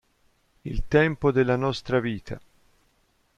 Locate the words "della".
1.31-1.55